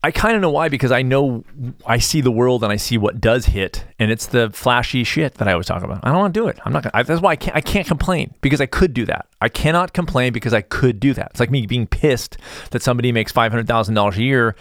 I 0.04 0.10
kind 0.10 0.34
of 0.34 0.42
know 0.42 0.50
why 0.50 0.68
because 0.68 0.90
I 0.90 1.02
know 1.02 1.44
I 1.86 1.98
see 1.98 2.20
the 2.20 2.32
world 2.32 2.64
and 2.64 2.72
I 2.72 2.76
see 2.76 2.98
what 2.98 3.20
does 3.20 3.46
hit, 3.46 3.84
and 4.00 4.10
it's 4.10 4.26
the 4.26 4.50
flashy 4.50 5.04
shit 5.04 5.34
that 5.34 5.46
I 5.46 5.52
always 5.52 5.66
talk 5.66 5.84
about. 5.84 6.00
I 6.02 6.08
don't 6.08 6.18
want 6.18 6.34
to 6.34 6.40
do 6.40 6.48
it. 6.48 6.58
I'm 6.64 6.72
not. 6.72 6.82
Gonna, 6.82 6.90
I, 6.94 7.02
that's 7.04 7.20
why 7.20 7.30
I 7.30 7.36
can't. 7.36 7.56
I 7.56 7.60
can't 7.60 7.86
complain 7.86 8.34
because 8.40 8.60
I 8.60 8.66
could 8.66 8.94
do 8.94 9.04
that. 9.06 9.26
I 9.40 9.48
cannot 9.48 9.92
complain 9.92 10.32
because 10.32 10.52
I 10.52 10.60
could 10.60 10.98
do 10.98 11.14
that. 11.14 11.28
It's 11.30 11.40
like 11.40 11.50
me 11.52 11.66
being 11.66 11.86
pissed 11.86 12.36
that 12.72 12.82
somebody 12.82 13.12
makes 13.12 13.30
five 13.30 13.52
hundred 13.52 13.68
thousand 13.68 13.94
dollars 13.94 14.18
a 14.18 14.22
year 14.22 14.56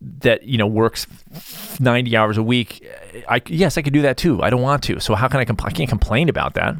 that 0.00 0.44
you 0.44 0.56
know 0.56 0.66
works 0.66 1.08
90 1.80 2.16
hours 2.16 2.38
a 2.38 2.42
week 2.42 2.88
i 3.28 3.42
yes 3.46 3.76
i 3.76 3.82
could 3.82 3.92
do 3.92 4.02
that 4.02 4.16
too 4.16 4.40
i 4.44 4.48
don't 4.48 4.62
want 4.62 4.80
to 4.84 5.00
so 5.00 5.16
how 5.16 5.26
can 5.26 5.40
i 5.40 5.44
compl- 5.44 5.66
i 5.66 5.72
can't 5.72 5.88
complain 5.88 6.28
about 6.28 6.54
that 6.54 6.76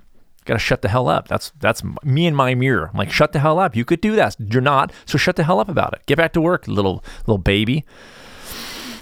gotta 0.49 0.59
shut 0.59 0.83
the 0.83 0.89
hell 0.89 1.09
up 1.09 1.29
that's 1.29 1.53
that's 1.61 1.83
me 2.03 2.27
and 2.27 2.37
my 2.37 2.55
mirror 2.55 2.91
I'm 2.93 2.99
like 2.99 3.11
shut 3.11 3.33
the 3.33 3.39
hell 3.39 3.59
up 3.59 3.77
you 3.77 3.85
could 3.85 4.01
do 4.01 4.17
that 4.17 4.37
you're 4.39 4.61
not 4.63 4.93
so 5.07 5.19
shut 5.19 5.37
the 5.37 5.45
hell 5.45 5.61
up 5.61 5.69
about 5.69 5.95
it 5.95 6.05
get 6.07 6.17
back 6.17 6.33
to 6.33 6.41
work 6.41 6.67
little 6.67 7.05
little 7.27 7.39
baby 7.39 7.85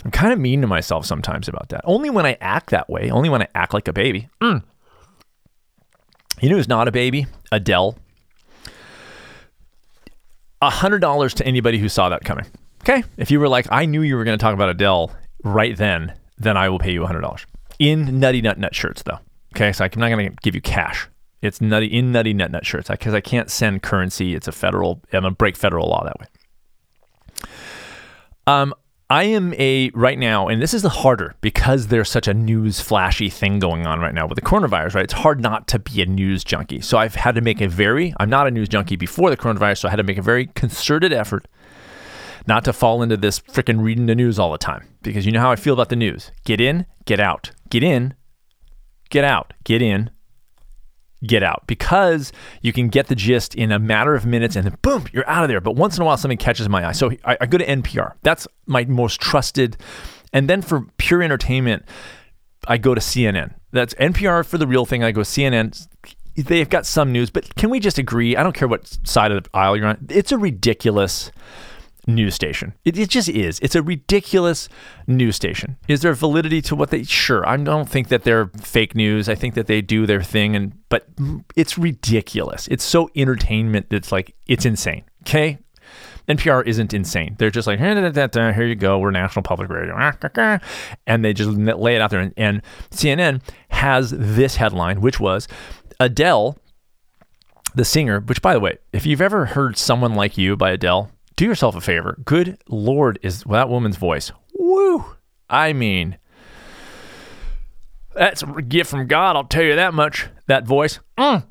i'm 0.05 0.11
kind 0.11 0.33
of 0.33 0.39
mean 0.39 0.61
to 0.61 0.67
myself 0.67 1.07
sometimes 1.07 1.49
about 1.49 1.71
that 1.71 1.81
only 1.85 2.11
when 2.11 2.27
i 2.27 2.37
act 2.41 2.71
that 2.71 2.89
way 2.91 3.11
only 3.11 3.29
when 3.29 3.43
i 3.43 3.49
act 3.55 3.73
like 3.73 3.89
a 3.89 3.93
baby 3.93 4.29
mm. 4.41 4.63
you 6.41 6.49
know 6.49 6.57
who's 6.57 6.69
not 6.69 6.89
a 6.89 6.93
baby 6.93 7.27
adele 7.53 7.97
$100 10.63 11.35
to 11.35 11.47
anybody 11.47 11.79
who 11.79 11.89
saw 11.89 12.09
that 12.09 12.25
coming 12.25 12.47
Okay. 12.89 13.03
If 13.17 13.33
you 13.33 13.41
were 13.41 13.49
like, 13.49 13.67
I 13.73 13.85
knew 13.85 14.03
you 14.03 14.15
were 14.15 14.23
going 14.23 14.39
to 14.39 14.43
talk 14.43 14.55
about 14.55 14.69
Adele 14.69 15.11
right 15.43 15.77
then, 15.77 16.15
then 16.39 16.57
I 16.57 16.69
will 16.69 16.79
pay 16.79 16.93
you 16.93 17.01
$100. 17.01 17.45
In 17.81 18.21
Nutty 18.21 18.41
Nut 18.41 18.59
Nut 18.59 18.77
shirts, 18.77 19.03
though. 19.03 19.19
Okay. 19.57 19.73
So 19.73 19.85
I'm 19.85 19.91
not 19.97 20.09
going 20.09 20.31
to 20.31 20.37
give 20.43 20.55
you 20.55 20.61
cash. 20.61 21.09
It's 21.43 21.61
nutty 21.61 21.87
in 21.87 22.13
Nutty 22.13 22.33
Nut 22.33 22.51
Nut 22.51 22.65
shirts 22.67 22.89
because 22.89 23.15
I 23.15 23.21
can't 23.21 23.51
send 23.51 23.83
currency. 23.83 24.35
It's 24.35 24.49
a 24.49 24.53
federal, 24.53 25.03
I'm 25.13 25.23
to 25.23 25.31
break 25.31 25.57
federal 25.57 25.89
law 25.89 26.05
that 26.05 26.19
way. 26.19 26.27
Um, 28.47 28.75
I 29.09 29.25
am 29.25 29.55
a 29.55 29.91
right 29.91 30.19
now, 30.19 30.49
and 30.49 30.61
this 30.61 30.75
is 30.75 30.83
the 30.83 30.89
harder 30.89 31.37
because 31.41 31.89
there's 31.89 32.11
such 32.11 32.27
a 32.27 32.35
news 32.35 32.81
flashy 32.81 33.29
thing 33.29 33.61
going 33.61 33.87
on 33.87 34.01
right 34.01 34.15
now 34.15 34.27
with 34.27 34.35
the 34.35 34.43
coronavirus, 34.43 34.95
right? 34.95 35.05
It's 35.05 35.13
hard 35.13 35.41
not 35.41 35.69
to 35.69 35.79
be 35.79 36.03
a 36.03 36.07
news 36.07 36.43
junkie. 36.43 36.81
So 36.81 36.99
I've 36.99 37.15
had 37.15 37.37
to 37.37 37.41
make 37.41 37.61
a 37.61 37.69
very, 37.69 38.15
I'm 38.19 38.31
not 38.31 38.49
a 38.49 38.51
news 38.51 38.69
junkie 38.69 38.97
before 38.97 39.31
the 39.31 39.37
coronavirus, 39.37 39.79
so 39.79 39.89
I 39.89 39.93
had 39.93 39.99
to 39.99 40.03
make 40.03 40.19
a 40.19 40.23
very 40.23 40.47
concerted 40.47 41.13
effort 41.13 41.47
not 42.49 42.65
to 42.65 42.73
fall 42.73 43.03
into 43.03 43.17
this 43.17 43.39
freaking 43.41 43.83
reading 43.83 44.07
the 44.07 44.15
news 44.15 44.39
all 44.39 44.51
the 44.51 44.59
time 44.59 44.89
because 45.03 45.25
you 45.25 45.33
know 45.33 45.41
how 45.41 45.53
I 45.53 45.57
feel 45.57 45.75
about 45.75 45.89
the 45.89 45.97
news. 45.97 46.33
Get 46.45 46.61
in, 46.61 46.87
get 47.05 47.21
out. 47.21 47.53
Get 47.71 47.85
in, 47.85 48.15
get 49.11 49.25
out. 49.25 49.53
Get 49.63 49.83
in, 49.83 50.11
get 51.25 51.43
out 51.43 51.65
because 51.67 52.33
you 52.63 52.73
can 52.73 52.89
get 52.89 53.07
the 53.07 53.15
gist 53.15 53.55
in 53.55 53.73
a 53.73 53.79
matter 53.79 54.15
of 54.15 54.27
minutes 54.27 54.57
and 54.57 54.67
then 54.67 54.77
boom, 54.83 55.07
you're 55.13 55.29
out 55.29 55.45
of 55.45 55.49
there. 55.49 55.61
But 55.61 55.77
once 55.77 55.97
in 55.97 56.03
a 56.03 56.05
while, 56.05 56.17
something 56.17 56.39
catches 56.39 56.69
my 56.69 56.87
eye. 56.87 56.93
So 56.93 57.13
I, 57.25 57.37
I, 57.41 57.47
go 57.47 57.59
to 57.59 57.67
NPR. 57.67 58.15
That's 58.23 58.47
my 58.67 58.85
most 58.85 59.21
trusted. 59.21 59.77
And 60.33 60.49
then 60.49 60.63
for 60.63 60.87
pure 60.99 61.23
entertainment, 61.23 61.85
I 62.69 62.79
go 62.79 62.95
to 62.95 63.01
CNN. 63.01 63.55
That's 63.73 63.95
NPR 63.95 64.45
for 64.45 64.59
the 64.59 64.67
real 64.67 64.85
thing. 64.85 65.03
I 65.05 65.13
go 65.13 65.23
CNN. 65.23 65.87
They've 66.37 66.69
got 66.69 66.85
some 66.85 67.13
news, 67.13 67.31
but 67.31 67.55
can 67.55 67.71
we 67.71 67.81
just 67.81 67.99
agree? 67.99 68.37
I 68.37 68.43
don't 68.43 68.55
care 68.55 68.69
what 68.69 68.87
side 69.05 69.33
of 69.33 69.45
the 69.45 69.51
aisle 69.55 69.77
you're 69.77 69.87
on. 69.87 70.07
It's 70.11 70.33
a 70.33 70.39
ridiculous 70.39 71.31
news 72.07 72.35
station. 72.35 72.75
It, 72.85 72.99
it 72.99 73.11
just 73.11 73.29
is. 73.29 73.59
It's 73.61 73.75
a 73.75 73.83
ridiculous 73.83 74.69
news 75.07 75.37
station. 75.37 75.77
Is 75.89 76.03
there 76.03 76.15
validity 76.15 76.63
to 76.63 76.77
what 76.77 76.91
they? 76.91 77.03
Sure. 77.03 77.47
I 77.49 77.57
don't 77.57 77.89
think 77.89 78.09
that 78.09 78.25
they're 78.25 78.47
fake 78.61 78.95
news. 78.95 79.29
I 79.29 79.35
think 79.35 79.55
that 79.55 79.67
they 79.67 79.81
do 79.81 80.07
their 80.07 80.23
thing, 80.23 80.55
and 80.57 80.73
but 80.89 81.07
it's 81.55 81.77
ridiculous. 81.77 82.69
It's 82.69 82.85
so 82.85 83.11
entertainment. 83.17 83.87
It's 83.91 84.13
like 84.13 84.35
it's 84.47 84.65
insane. 84.65 85.05
Okay. 85.23 85.59
NPR 86.29 86.67
isn't 86.67 86.93
insane. 86.93 87.37
They're 87.39 87.51
just 87.51 87.69
like, 87.69 87.79
here 87.79 88.67
you 88.67 88.75
go, 88.75 88.99
we're 88.99 89.13
national 89.13 89.45
public 89.45 89.69
radio. 89.69 89.95
And 91.07 91.25
they 91.25 91.33
just 91.33 91.51
lay 91.51 91.95
it 91.95 92.01
out 92.01 92.11
there. 92.11 92.19
And, 92.19 92.35
and 92.37 92.63
CNN 92.91 93.43
has 93.69 94.11
this 94.11 94.57
headline, 94.57 95.01
which 95.01 95.21
was 95.21 95.47
Adele, 96.01 96.59
the 97.77 97.85
singer, 97.85 98.21
which, 98.21 98.43
by 98.43 98.55
the 98.55 98.61
way, 98.61 98.79
if 98.93 99.07
you've 99.07 99.21
ever 99.21 99.47
heard 99.47 99.79
Someone 99.79 100.15
Like 100.15 100.37
You 100.37 100.57
by 100.57 100.73
Adele, 100.73 101.13
do 101.37 101.45
yourself 101.45 101.77
a 101.77 101.81
favor. 101.81 102.19
Good 102.25 102.59
Lord, 102.69 103.19
is 103.23 103.45
that 103.45 103.69
woman's 103.69 103.97
voice. 103.97 104.33
Woo! 104.59 105.05
I 105.49 105.73
mean, 105.73 106.19
that's 108.15 108.43
a 108.43 108.63
gift 108.63 108.91
from 108.91 109.07
God, 109.07 109.37
I'll 109.37 109.45
tell 109.45 109.63
you 109.63 109.77
that 109.77 109.95
much. 109.95 110.29
That 110.47 110.67
voice. 110.67 110.99
Mm. 111.19 111.45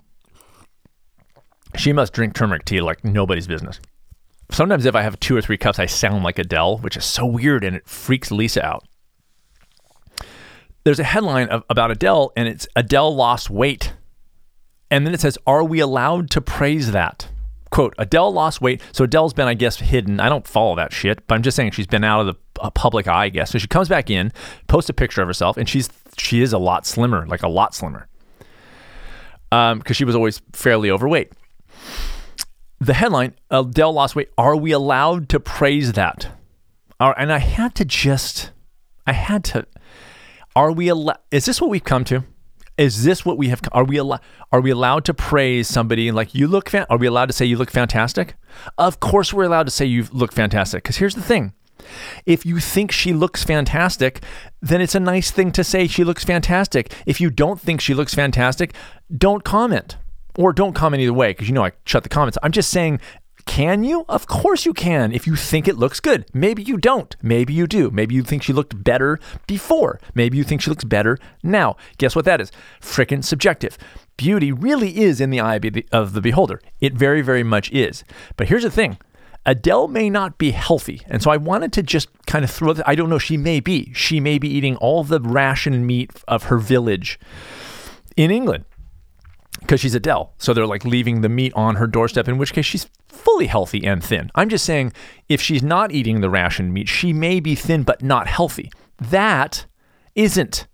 She 1.75 1.94
must 1.94 2.13
drink 2.13 2.34
turmeric 2.34 2.65
tea 2.65 2.82
like 2.82 3.04
nobody's 3.04 3.48
business. 3.48 3.80
Sometimes, 4.51 4.86
if 4.86 4.96
I 4.96 5.01
have 5.01 5.20
two 5.20 5.36
or 5.36 5.42
three 5.42 5.58
cups, 5.58 5.80
I 5.80 5.86
sound 5.86 6.24
like 6.24 6.39
Adele, 6.39 6.77
which 6.77 6.98
is 6.98 7.06
so 7.06 7.25
weird 7.25 7.63
and 7.63 7.75
it 7.75 7.88
freaks 7.88 8.32
Lisa 8.32 8.65
out. 8.65 8.88
There's 10.84 11.00
a 11.00 11.04
headline 11.04 11.50
of, 11.50 11.63
about 11.70 11.92
Adele, 11.92 12.32
and 12.38 12.48
it's 12.48 12.68
Adele 12.75 13.15
lost 13.15 13.50
weight. 13.50 13.94
And 14.92 15.06
then 15.06 15.13
it 15.15 15.20
says, 15.20 15.38
Are 15.48 15.63
we 15.63 15.80
allowed 15.80 16.30
to 16.32 16.42
praise 16.42 16.92
that? 16.92 17.27
Quote, 17.72 17.93
Adele 17.98 18.31
lost 18.31 18.62
weight. 18.62 18.81
So 18.91 19.03
Adele's 19.03 19.34
been, 19.34 19.48
I 19.48 19.53
guess, 19.53 19.77
hidden. 19.77 20.19
I 20.19 20.29
don't 20.29 20.48
follow 20.48 20.75
that 20.75 20.93
shit, 20.93 21.25
but 21.27 21.36
I'm 21.36 21.41
just 21.41 21.55
saying 21.55 21.72
she's 21.72 21.88
been 21.88 22.03
out 22.03 22.22
of 22.22 22.27
the 22.27 22.62
uh, 22.62 22.69
public 22.69 23.07
eye, 23.07 23.25
I 23.25 23.29
guess. 23.29 23.51
So 23.51 23.57
she 23.57 23.67
comes 23.67 23.89
back 23.89 24.10
in, 24.10 24.31
posts 24.67 24.89
a 24.89 24.93
picture 24.93 25.22
of 25.22 25.27
herself, 25.27 25.57
and 25.57 25.67
she's 25.67 25.89
she 26.17 26.41
is 26.41 26.53
a 26.53 26.57
lot 26.57 26.86
slimmer, 26.86 27.25
like 27.27 27.43
a 27.43 27.50
lot 27.50 27.75
slimmer. 27.75 28.07
because 29.50 29.95
she 29.95 30.05
was 30.05 30.15
always 30.15 30.41
fairly 30.53 30.89
overweight. 30.89 31.31
The 32.79 32.93
headline: 32.93 33.34
Adele 33.50 33.93
lost 33.93 34.15
weight. 34.15 34.29
Are 34.38 34.55
we 34.55 34.72
allowed 34.72 35.29
to 35.29 35.39
praise 35.39 35.93
that? 35.93 36.29
And 37.00 37.31
I 37.31 37.39
had 37.39 37.75
to 37.75 37.86
just, 37.86 38.51
I 39.05 39.13
had 39.13 39.43
to. 39.45 39.67
Are 40.55 40.72
we 40.72 40.88
allowed? 40.88 41.17
Is 41.31 41.45
this 41.45 41.60
what 41.60 41.69
we've 41.69 41.84
come 41.84 42.05
to? 42.05 42.24
Is 42.77 43.03
this 43.03 43.24
what 43.25 43.38
we 43.38 43.48
have? 43.50 43.62
Are 43.72 43.86
we 43.86 43.98
allowed? 43.98 44.22
Are 44.51 44.60
we 44.60 44.70
allowed 44.70 45.05
to 45.05 45.13
praise 45.13 45.67
somebody 45.67 46.08
and 46.08 46.15
like 46.15 46.36
you 46.36 46.48
look? 46.48 46.70
Fan- 46.70 46.86
are 46.89 46.98
we 46.98 47.08
allowed 47.08 47.27
to 47.27 47.34
say 47.34 47.46
you 47.46 47.58
look 47.58 47.72
fantastic? 47.72 48.36
Of 48.77 49.00
course, 49.00 49.32
we're 49.32 49.46
allowed 49.46 49.67
to 49.67 49.72
say 49.72 49.86
you 49.86 50.05
look 50.12 50.34
fantastic. 50.34 50.84
Because 50.84 50.98
here's 50.98 51.15
the 51.15 51.22
thing: 51.22 51.53
if 52.25 52.46
you 52.46 52.60
think 52.60 52.91
she 52.91 53.13
looks 53.13 53.44
fantastic, 53.44 54.22
then 54.62 54.82
it's 54.82 54.96
a 54.96 55.00
nice 55.00 55.32
thing 55.32 55.51
to 55.53 55.63
say 55.63 55.88
she 55.88 56.03
looks 56.03 56.25
fantastic. 56.25 56.94
If 57.05 57.22
you 57.22 57.29
don't 57.29 57.62
think 57.62 57.79
she 57.79 57.94
looks 57.94 58.13
fantastic, 58.13 58.74
don't 59.15 59.44
comment. 59.44 59.98
Or 60.38 60.51
don't 60.51 60.74
comment 60.74 61.01
either 61.01 61.13
way, 61.13 61.29
because 61.29 61.48
you 61.48 61.53
know 61.53 61.63
I 61.63 61.72
shut 61.86 62.03
the 62.03 62.10
comments. 62.10 62.38
I'm 62.44 62.51
just 62.51 62.70
saying, 62.70 63.00
can 63.45 63.83
you? 63.83 64.05
Of 64.09 64.27
course 64.27 64.65
you 64.65 64.73
can. 64.73 65.11
If 65.11 65.25
you 65.27 65.35
think 65.35 65.67
it 65.67 65.77
looks 65.77 65.99
good. 65.99 66.25
Maybe 66.33 66.63
you 66.63 66.77
don't. 66.77 67.15
Maybe 67.21 67.53
you 67.53 67.67
do. 67.67 67.89
Maybe 67.91 68.15
you 68.15 68.23
think 68.23 68.43
she 68.43 68.53
looked 68.53 68.83
better 68.83 69.19
before. 69.47 69.99
Maybe 70.13 70.37
you 70.37 70.43
think 70.43 70.61
she 70.61 70.69
looks 70.69 70.83
better 70.83 71.17
now. 71.43 71.77
Guess 71.97 72.15
what 72.15 72.25
that 72.25 72.41
is? 72.41 72.51
Frickin' 72.81 73.23
subjective. 73.23 73.77
Beauty 74.17 74.51
really 74.51 74.99
is 74.99 75.21
in 75.21 75.29
the 75.29 75.39
eye 75.39 75.59
of 75.91 76.13
the 76.13 76.21
beholder. 76.21 76.61
It 76.81 76.93
very, 76.93 77.21
very 77.21 77.43
much 77.43 77.71
is. 77.71 78.03
But 78.35 78.49
here's 78.49 78.63
the 78.63 78.71
thing 78.71 78.97
Adele 79.45 79.87
may 79.87 80.09
not 80.09 80.37
be 80.37 80.51
healthy. 80.51 81.01
And 81.07 81.21
so 81.21 81.29
I 81.31 81.37
wanted 81.37 81.71
to 81.73 81.83
just 81.83 82.09
kind 82.25 82.43
of 82.43 82.51
throw, 82.51 82.73
I 82.85 82.95
don't 82.95 83.09
know, 83.09 83.19
she 83.19 83.37
may 83.37 83.59
be. 83.59 83.93
She 83.93 84.19
may 84.19 84.39
be 84.39 84.49
eating 84.49 84.75
all 84.77 85.03
the 85.03 85.21
ration 85.21 85.85
meat 85.85 86.11
of 86.27 86.43
her 86.43 86.57
village 86.57 87.19
in 88.17 88.31
England 88.31 88.65
because 89.65 89.81
she's 89.81 89.95
Adele. 89.95 90.34
So 90.38 90.53
they're 90.53 90.67
like 90.67 90.86
leaving 90.86 91.22
the 91.22 91.29
meat 91.29 91.51
on 91.55 91.75
her 91.75 91.88
doorstep, 91.88 92.27
in 92.27 92.38
which 92.38 92.53
case 92.53 92.65
she's 92.65 92.88
fully 93.07 93.48
healthy 93.48 93.86
and 93.86 94.03
thin. 94.03 94.29
I'm 94.36 94.50
just 94.50 94.63
saying, 94.63 94.93
if 95.27 95.41
she's 95.41 95.63
not 95.63 95.91
eating 95.91 96.22
the 96.22 96.29
ration 96.29 96.72
meat, 96.72 96.88
she 96.88 97.13
may 97.13 97.39
be 97.39 97.55
thin 97.55 97.84
but 97.84 98.03
not 98.03 98.27
healthy. 98.27 98.72
That 99.00 99.65
isn't 100.13 100.67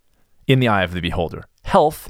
in 0.46 0.60
the 0.60 0.68
eye 0.68 0.84
of 0.84 0.94
the 0.94 1.00
beholder. 1.00 1.46
Health 1.64 2.10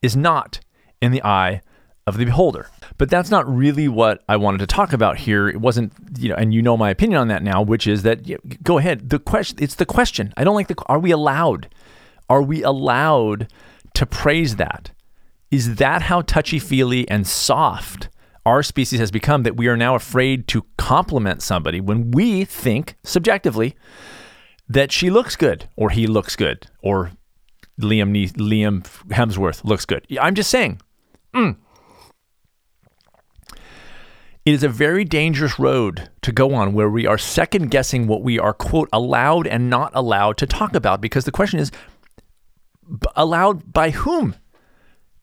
is 0.00 0.16
not 0.16 0.60
in 1.02 1.12
the 1.12 1.22
eye 1.22 1.60
of 2.06 2.16
the 2.16 2.24
beholder. 2.24 2.68
But 2.96 3.10
that's 3.10 3.30
not 3.30 3.48
really 3.48 3.88
what 3.88 4.22
I 4.28 4.36
wanted 4.36 4.58
to 4.58 4.66
talk 4.66 4.92
about 4.92 5.18
here. 5.18 5.48
It 5.48 5.60
wasn't, 5.60 5.92
you 6.18 6.30
know, 6.30 6.36
and 6.36 6.54
you 6.54 6.62
know 6.62 6.76
my 6.76 6.90
opinion 6.90 7.20
on 7.20 7.28
that 7.28 7.42
now, 7.42 7.62
which 7.62 7.86
is 7.86 8.02
that 8.02 8.26
know, 8.26 8.36
go 8.62 8.78
ahead. 8.78 9.10
The 9.10 9.18
question, 9.18 9.58
it's 9.60 9.74
the 9.74 9.86
question. 9.86 10.32
I 10.36 10.44
don't 10.44 10.54
like 10.54 10.68
the. 10.68 10.76
Are 10.86 10.98
we 10.98 11.10
allowed? 11.10 11.68
Are 12.28 12.42
we 12.42 12.62
allowed 12.62 13.48
to 13.94 14.06
praise 14.06 14.56
that? 14.56 14.90
Is 15.54 15.76
that 15.76 16.02
how 16.02 16.22
touchy 16.22 16.58
feely 16.58 17.08
and 17.08 17.24
soft 17.24 18.08
our 18.44 18.60
species 18.60 18.98
has 18.98 19.12
become 19.12 19.44
that 19.44 19.56
we 19.56 19.68
are 19.68 19.76
now 19.76 19.94
afraid 19.94 20.48
to 20.48 20.66
compliment 20.78 21.42
somebody 21.42 21.80
when 21.80 22.10
we 22.10 22.44
think 22.44 22.96
subjectively 23.04 23.76
that 24.68 24.90
she 24.90 25.10
looks 25.10 25.36
good 25.36 25.68
or 25.76 25.90
he 25.90 26.08
looks 26.08 26.34
good 26.34 26.66
or 26.82 27.12
Liam 27.80 28.08
ne- 28.10 28.30
Liam 28.30 28.82
Hemsworth 29.10 29.64
looks 29.64 29.84
good? 29.84 30.04
I'm 30.20 30.34
just 30.34 30.50
saying. 30.50 30.80
Mm. 31.32 31.54
It 34.44 34.54
is 34.54 34.64
a 34.64 34.68
very 34.68 35.04
dangerous 35.04 35.60
road 35.60 36.10
to 36.22 36.32
go 36.32 36.52
on 36.52 36.72
where 36.72 36.90
we 36.90 37.06
are 37.06 37.16
second 37.16 37.70
guessing 37.70 38.08
what 38.08 38.24
we 38.24 38.40
are, 38.40 38.54
quote, 38.54 38.88
allowed 38.92 39.46
and 39.46 39.70
not 39.70 39.92
allowed 39.94 40.36
to 40.38 40.46
talk 40.46 40.74
about 40.74 41.00
because 41.00 41.26
the 41.26 41.30
question 41.30 41.60
is 41.60 41.70
allowed 43.14 43.72
by 43.72 43.90
whom? 43.90 44.34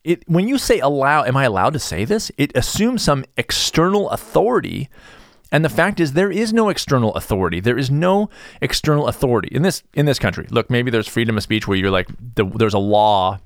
It, 0.04 0.28
when 0.28 0.48
you 0.48 0.58
say 0.58 0.80
allow, 0.80 1.24
am 1.24 1.38
I 1.38 1.44
allowed 1.44 1.74
to 1.74 1.80
say 1.80 2.06
this? 2.06 2.32
It 2.38 2.56
assumes 2.56 3.04
some 3.04 3.24
external 3.38 4.10
authority. 4.10 4.90
And 5.52 5.66
the 5.66 5.70
fact 5.70 6.00
is, 6.00 6.14
there 6.14 6.32
is 6.32 6.54
no 6.54 6.70
external 6.70 7.14
authority. 7.14 7.60
There 7.60 7.78
is 7.78 7.92
no 7.92 8.30
external 8.62 9.08
authority 9.08 9.50
in 9.52 9.64
this 9.64 9.84
in 9.94 10.06
this 10.06 10.18
country. 10.18 10.48
Look, 10.50 10.70
maybe 10.70 10.90
there's 10.92 11.08
freedom 11.08 11.38
of 11.38 11.44
speech 11.44 11.68
where 11.68 11.78
you're 11.78 11.92
like, 11.92 12.08
the, 12.36 12.46
there's 12.46 12.74
a 12.74 12.80
law 12.80 13.40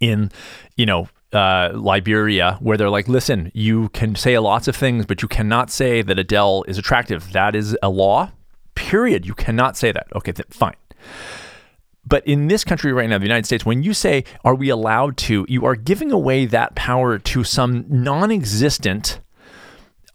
in, 0.00 0.32
you 0.76 0.84
know, 0.84 1.08
uh, 1.32 1.70
Liberia 1.74 2.58
where 2.60 2.76
they're 2.76 2.90
like, 2.90 3.08
listen, 3.08 3.50
you 3.54 3.88
can 3.90 4.14
say 4.16 4.38
lots 4.38 4.68
of 4.68 4.76
things, 4.76 5.06
but 5.06 5.22
you 5.22 5.28
cannot 5.28 5.70
say 5.70 6.02
that 6.02 6.18
Adele 6.18 6.64
is 6.68 6.76
attractive. 6.76 7.32
That 7.32 7.54
is 7.54 7.76
a 7.82 7.88
law. 7.88 8.32
Period. 8.74 9.24
You 9.24 9.34
cannot 9.34 9.76
say 9.76 9.92
that. 9.92 10.08
Okay, 10.14 10.32
th- 10.32 10.48
fine. 10.50 10.74
But 12.12 12.26
in 12.26 12.48
this 12.48 12.62
country 12.62 12.92
right 12.92 13.08
now, 13.08 13.16
the 13.16 13.24
United 13.24 13.46
States, 13.46 13.64
when 13.64 13.82
you 13.82 13.94
say, 13.94 14.24
are 14.44 14.54
we 14.54 14.68
allowed 14.68 15.16
to, 15.16 15.46
you 15.48 15.64
are 15.64 15.74
giving 15.74 16.12
away 16.12 16.44
that 16.44 16.74
power 16.74 17.18
to 17.18 17.42
some 17.42 17.86
non 17.88 18.30
existent 18.30 19.20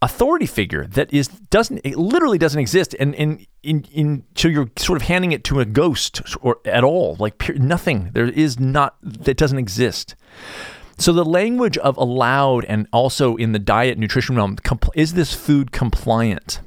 authority 0.00 0.46
figure 0.46 0.86
that 0.86 1.12
is 1.12 1.26
doesn't 1.26 1.80
it 1.82 1.98
literally 1.98 2.38
doesn't 2.38 2.60
exist. 2.60 2.94
And 3.00 3.16
in 3.16 3.44
in 3.64 3.84
in 3.92 4.24
so 4.36 4.46
you're 4.46 4.70
sort 4.76 4.96
of 4.96 5.08
handing 5.08 5.32
it 5.32 5.42
to 5.42 5.58
a 5.58 5.64
ghost 5.64 6.22
or 6.40 6.60
at 6.64 6.84
all 6.84 7.16
like 7.18 7.38
pure, 7.38 7.58
nothing. 7.58 8.10
There 8.14 8.26
is 8.26 8.60
not 8.60 8.94
that 9.02 9.36
doesn't 9.36 9.58
exist. 9.58 10.14
So 10.98 11.12
the 11.12 11.24
language 11.24 11.78
of 11.78 11.96
allowed 11.96 12.64
and 12.66 12.86
also 12.92 13.34
in 13.34 13.50
the 13.50 13.58
diet 13.58 13.98
nutrition 13.98 14.36
realm 14.36 14.54
compl- 14.54 14.94
is 14.94 15.14
this 15.14 15.34
food 15.34 15.72
compliant 15.72 16.60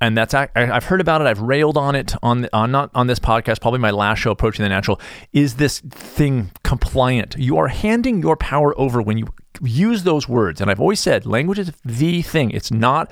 and 0.00 0.16
that's 0.16 0.34
I, 0.34 0.48
have 0.54 0.84
heard 0.84 1.00
about 1.00 1.20
it. 1.20 1.26
I've 1.26 1.40
railed 1.40 1.76
on 1.76 1.94
it 1.96 2.14
on 2.22 2.48
on 2.52 2.70
not 2.70 2.90
on 2.94 3.06
this 3.06 3.18
podcast. 3.18 3.60
Probably 3.60 3.80
my 3.80 3.90
last 3.90 4.18
show, 4.18 4.30
approaching 4.30 4.62
the 4.62 4.68
natural. 4.68 5.00
Is 5.32 5.56
this 5.56 5.80
thing 5.80 6.50
compliant? 6.62 7.36
You 7.38 7.58
are 7.58 7.68
handing 7.68 8.22
your 8.22 8.36
power 8.36 8.78
over 8.78 9.02
when 9.02 9.18
you 9.18 9.28
use 9.62 10.04
those 10.04 10.28
words. 10.28 10.60
And 10.60 10.70
I've 10.70 10.80
always 10.80 11.00
said, 11.00 11.26
language 11.26 11.58
is 11.58 11.72
the 11.84 12.22
thing. 12.22 12.50
It's 12.50 12.70
not. 12.70 13.10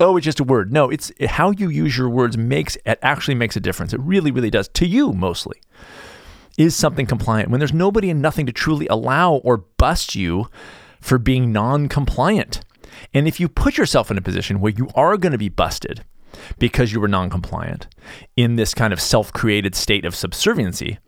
Oh, 0.00 0.16
it's 0.16 0.24
just 0.24 0.40
a 0.40 0.44
word. 0.44 0.72
No, 0.72 0.90
it's 0.90 1.12
how 1.26 1.52
you 1.52 1.68
use 1.68 1.96
your 1.96 2.10
words 2.10 2.36
makes 2.36 2.76
it 2.84 2.98
actually 3.00 3.36
makes 3.36 3.56
a 3.56 3.60
difference. 3.60 3.92
It 3.92 4.00
really, 4.00 4.30
really 4.30 4.50
does 4.50 4.68
to 4.68 4.86
you 4.86 5.12
mostly. 5.12 5.60
Is 6.58 6.76
something 6.76 7.06
compliant 7.06 7.50
when 7.50 7.60
there's 7.60 7.72
nobody 7.72 8.10
and 8.10 8.20
nothing 8.20 8.46
to 8.46 8.52
truly 8.52 8.86
allow 8.88 9.34
or 9.34 9.58
bust 9.58 10.14
you 10.14 10.48
for 11.00 11.18
being 11.18 11.52
non-compliant? 11.52 12.63
And 13.12 13.28
if 13.28 13.40
you 13.40 13.48
put 13.48 13.76
yourself 13.76 14.10
in 14.10 14.18
a 14.18 14.22
position 14.22 14.60
where 14.60 14.72
you 14.72 14.88
are 14.94 15.16
going 15.16 15.32
to 15.32 15.38
be 15.38 15.48
busted 15.48 16.04
because 16.58 16.92
you 16.92 17.00
were 17.00 17.08
non 17.08 17.30
compliant 17.30 17.86
in 18.36 18.56
this 18.56 18.74
kind 18.74 18.92
of 18.92 19.00
self 19.00 19.32
created 19.32 19.74
state 19.74 20.04
of 20.04 20.14
subserviency, 20.14 20.98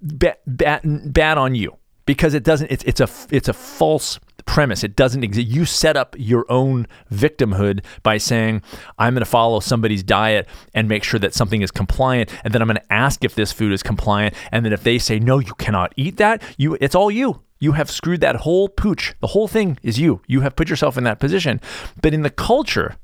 bad, 0.00 0.36
bad, 0.46 0.82
bad 1.12 1.38
on 1.38 1.54
you 1.54 1.76
because 2.06 2.34
it 2.34 2.42
doesn't, 2.42 2.70
it's, 2.70 2.84
it's, 2.84 3.00
a, 3.00 3.08
it's 3.30 3.48
a 3.48 3.52
false 3.52 4.18
premise. 4.46 4.82
It 4.82 4.96
doesn't 4.96 5.22
exist. 5.22 5.48
You 5.48 5.64
set 5.64 5.96
up 5.96 6.16
your 6.18 6.44
own 6.50 6.86
victimhood 7.12 7.84
by 8.02 8.18
saying, 8.18 8.62
I'm 8.98 9.14
going 9.14 9.20
to 9.20 9.30
follow 9.30 9.60
somebody's 9.60 10.02
diet 10.02 10.48
and 10.74 10.88
make 10.88 11.04
sure 11.04 11.20
that 11.20 11.34
something 11.34 11.62
is 11.62 11.70
compliant. 11.70 12.30
And 12.42 12.52
then 12.52 12.62
I'm 12.62 12.68
going 12.68 12.76
to 12.76 12.92
ask 12.92 13.24
if 13.24 13.34
this 13.34 13.52
food 13.52 13.72
is 13.72 13.82
compliant. 13.82 14.34
And 14.50 14.64
then 14.64 14.72
if 14.72 14.82
they 14.82 14.98
say, 14.98 15.18
no, 15.18 15.38
you 15.38 15.54
cannot 15.54 15.92
eat 15.96 16.16
that, 16.16 16.42
you, 16.56 16.76
it's 16.80 16.94
all 16.94 17.10
you. 17.10 17.42
You 17.60 17.72
have 17.72 17.90
screwed 17.90 18.22
that 18.22 18.36
whole 18.36 18.68
pooch. 18.68 19.14
The 19.20 19.28
whole 19.28 19.46
thing 19.46 19.78
is 19.82 19.98
you. 19.98 20.22
You 20.26 20.40
have 20.40 20.56
put 20.56 20.70
yourself 20.70 20.96
in 20.96 21.04
that 21.04 21.20
position. 21.20 21.60
But 22.00 22.14
in 22.14 22.22
the 22.22 22.30
culture, 22.30 22.96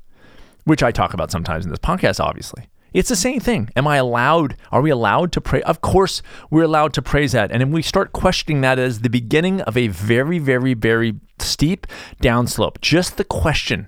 which 0.65 0.81
I 0.81 0.91
talk 0.91 1.13
about 1.13 1.31
sometimes 1.31 1.63
in 1.63 1.69
this 1.69 1.79
podcast, 1.79 2.19
obviously, 2.19 2.67
it's 2.91 3.09
the 3.09 3.15
same 3.15 3.39
thing. 3.39 3.69
Am 3.75 3.87
I 3.87 3.97
allowed? 3.97 4.57
Are 4.71 4.81
we 4.81 4.89
allowed 4.89 5.31
to 5.33 5.41
pray? 5.41 5.61
Of 5.61 5.81
course, 5.81 6.23
we're 6.49 6.63
allowed 6.63 6.93
to 6.95 7.01
praise 7.03 7.33
that. 7.33 7.51
And 7.51 7.61
then 7.61 7.71
we 7.71 7.83
start 7.83 8.13
questioning 8.13 8.61
that 8.61 8.79
as 8.79 9.01
the 9.01 9.09
beginning 9.09 9.61
of 9.61 9.77
a 9.77 9.89
very, 9.89 10.39
very, 10.39 10.73
very 10.73 11.13
steep 11.41 11.87
downslope. 12.21 12.81
Just 12.81 13.17
the 13.17 13.23
question 13.23 13.87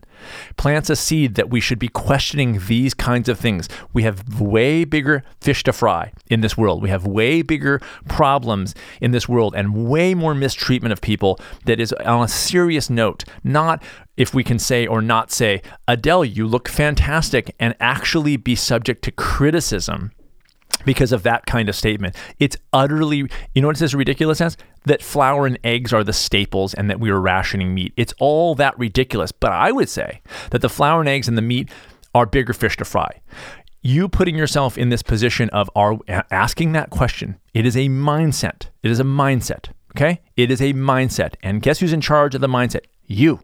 plants 0.57 0.89
a 0.89 0.95
seed 0.95 1.35
that 1.35 1.49
we 1.49 1.59
should 1.59 1.79
be 1.79 1.87
questioning 1.87 2.59
these 2.67 2.93
kinds 2.93 3.29
of 3.29 3.39
things. 3.39 3.69
We 3.93 4.03
have 4.03 4.39
way 4.39 4.83
bigger 4.83 5.23
fish 5.41 5.63
to 5.63 5.73
fry 5.73 6.11
in 6.29 6.41
this 6.41 6.57
world. 6.57 6.81
We 6.81 6.89
have 6.89 7.05
way 7.05 7.41
bigger 7.41 7.81
problems 8.07 8.75
in 9.01 9.11
this 9.11 9.29
world 9.29 9.53
and 9.55 9.87
way 9.87 10.13
more 10.13 10.35
mistreatment 10.35 10.93
of 10.93 11.01
people 11.01 11.39
that 11.65 11.79
is 11.79 11.93
on 11.93 12.23
a 12.23 12.27
serious 12.27 12.89
note, 12.89 13.23
not 13.43 13.83
if 14.17 14.33
we 14.33 14.43
can 14.43 14.59
say 14.59 14.85
or 14.85 15.01
not 15.01 15.31
say, 15.31 15.61
Adele, 15.87 16.25
you 16.25 16.45
look 16.45 16.67
fantastic, 16.67 17.55
and 17.59 17.75
actually 17.79 18.35
be 18.35 18.55
subject 18.55 19.01
to 19.03 19.11
criticism 19.11 20.11
because 20.89 21.11
of 21.11 21.21
that 21.21 21.45
kind 21.45 21.69
of 21.69 21.75
statement. 21.75 22.15
It's 22.39 22.57
utterly, 22.73 23.17
you 23.53 23.61
know 23.61 23.67
what 23.67 23.75
it 23.75 23.79
says 23.79 23.93
ridiculous 23.93 24.41
as? 24.41 24.57
That 24.85 25.03
flour 25.03 25.45
and 25.45 25.59
eggs 25.63 25.93
are 25.93 26.03
the 26.03 26.13
staples 26.13 26.73
and 26.73 26.89
that 26.89 26.99
we 26.99 27.11
were 27.11 27.21
rationing 27.21 27.75
meat. 27.75 27.93
It's 27.95 28.11
all 28.19 28.55
that 28.55 28.75
ridiculous. 28.79 29.31
But 29.31 29.51
I 29.51 29.71
would 29.71 29.87
say 29.87 30.23
that 30.49 30.63
the 30.63 30.67
flour 30.67 30.99
and 30.99 31.07
eggs 31.07 31.27
and 31.27 31.37
the 31.37 31.43
meat 31.43 31.69
are 32.15 32.25
bigger 32.25 32.53
fish 32.53 32.75
to 32.77 32.85
fry. 32.85 33.21
You 33.83 34.09
putting 34.09 34.35
yourself 34.35 34.79
in 34.79 34.89
this 34.89 35.03
position 35.03 35.51
of 35.51 35.69
are 35.75 35.99
asking 36.31 36.71
that 36.71 36.89
question, 36.89 37.37
it 37.53 37.67
is 37.67 37.77
a 37.77 37.87
mindset. 37.87 38.69
It 38.81 38.89
is 38.89 38.99
a 38.99 39.03
mindset. 39.03 39.67
Okay? 39.95 40.21
It 40.35 40.49
is 40.49 40.59
a 40.59 40.73
mindset. 40.73 41.35
And 41.43 41.61
guess 41.61 41.81
who's 41.81 41.93
in 41.93 42.01
charge 42.01 42.33
of 42.33 42.41
the 42.41 42.47
mindset? 42.47 42.85
You. 43.05 43.41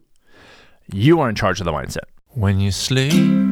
You 0.92 1.20
are 1.20 1.30
in 1.30 1.36
charge 1.36 1.60
of 1.60 1.66
the 1.66 1.72
mindset. 1.72 2.06
When 2.30 2.60
you 2.60 2.72
sleep, 2.72 3.45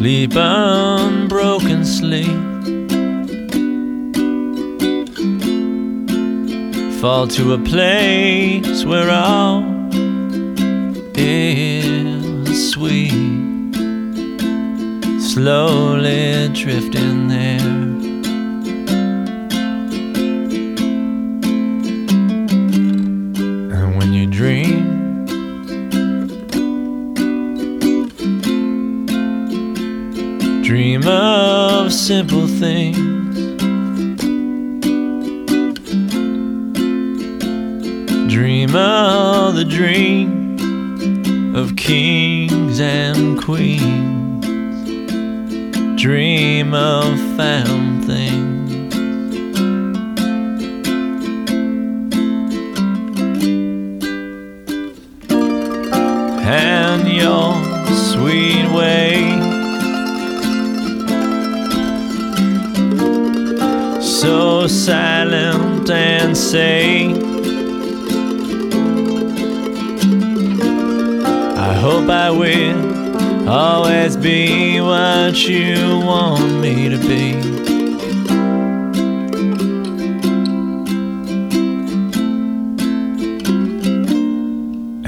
sleep, 0.00 0.32
unbroken 0.34 1.84
sleep. 1.84 2.40
Fall 7.02 7.28
to 7.28 7.52
a 7.52 7.58
place 7.58 8.82
where 8.86 9.10
all 9.10 9.62
is 11.14 12.72
sweet, 12.72 13.12
slowly 15.20 16.48
drifting 16.54 17.28
there. 17.28 18.09
Dream 31.00 31.12
of 31.12 31.92
simple 31.92 32.46
things. 32.46 32.98
Dream 38.32 38.76
of 38.76 39.54
the 39.54 39.64
dream 39.64 41.54
of 41.56 41.76
kings 41.76 42.80
and 42.80 43.40
queens. 43.42 44.44
Dream 46.00 46.74
of 46.74 47.18
found 47.36 48.04
things. 48.04 48.50
And 56.42 57.08
your 57.08 57.54
sweet 57.94 58.70
way. 58.74 59.09
Silent 64.68 65.90
and 65.90 66.36
safe. 66.36 67.16
I 71.56 71.74
hope 71.74 72.08
I 72.08 72.30
will 72.30 73.48
always 73.48 74.16
be 74.16 74.80
what 74.80 75.48
you 75.48 75.98
want 76.04 76.60
me 76.60 76.88
to 76.88 76.98
be. 76.98 77.32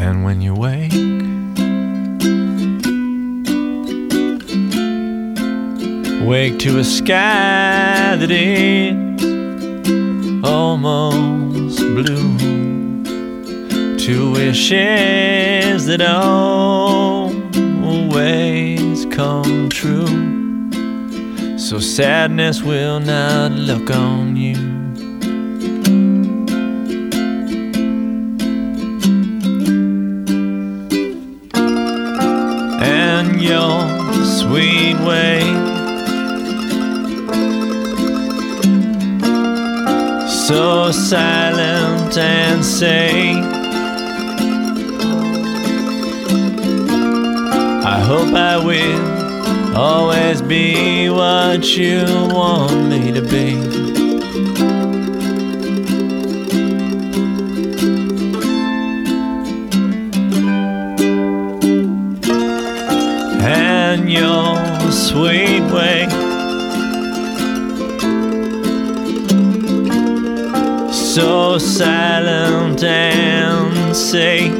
And 0.00 0.25
when 0.25 0.40
you 0.40 0.54
wake, 0.54 0.92
wake 6.26 6.59
to 6.61 6.78
a 6.78 6.85
sky 6.85 8.16
that 8.16 8.30
is 8.30 9.01
almost 10.52 11.78
blue 11.78 12.52
two 14.04 14.32
wishes 14.32 15.87
that 15.87 16.02
always 16.02 17.47
come 19.06 19.68
true. 19.68 20.09
So 21.56 21.78
sadness 21.78 22.62
will 22.62 22.99
not 22.99 23.52
look 23.52 23.90
on 23.90 24.37
you. 24.37 24.56
And 32.83 33.40
your 33.40 33.81
sweet 34.24 34.98
way. 35.07 35.82
So 40.52 40.92
silent 40.92 42.18
and 42.18 42.62
safe. 42.62 43.42
I 47.86 47.98
hope 48.04 48.34
I 48.34 48.58
will 48.62 49.74
always 49.74 50.42
be 50.42 51.08
what 51.08 51.74
you 51.74 52.04
want 52.30 52.90
me 52.90 53.12
to 53.12 53.22
be. 53.22 53.82
So 71.14 71.59
silent 71.59 72.83
and 72.83 73.94
safe. 73.94 74.51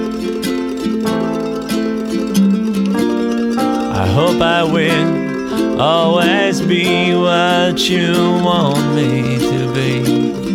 I 3.91 4.07
hope 4.07 4.43
I 4.43 4.63
will 4.63 5.81
always 5.81 6.61
be 6.61 7.15
what 7.15 7.89
you 7.89 8.13
want 8.45 8.95
me 8.95 9.39
to 9.39 9.73
be. 9.73 10.52